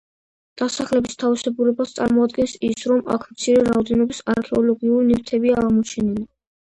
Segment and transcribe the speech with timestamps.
[0.61, 6.27] დასახლების თავისებურებას წარმოადგენს ის, რომ აქ მცირე რაოდენობის არქეოლოგიური ნივთებია აღმოჩენილი.